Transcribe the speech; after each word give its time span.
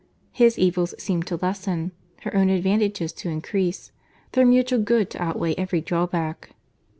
His 0.31 0.57
evils 0.57 0.95
seemed 0.97 1.27
to 1.27 1.35
lessen, 1.43 1.91
her 2.23 2.33
own 2.35 2.49
advantages 2.49 3.13
to 3.13 3.29
increase, 3.29 3.91
their 4.31 4.47
mutual 4.47 4.81
good 4.81 5.11
to 5.11 5.21
outweigh 5.21 5.53
every 5.59 5.79
drawback. 5.79 6.55